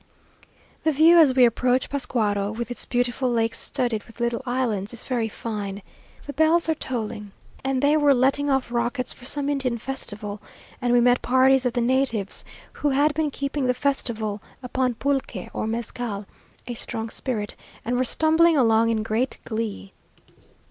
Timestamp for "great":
19.03-19.37